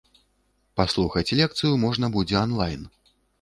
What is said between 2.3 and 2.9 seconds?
онлайн.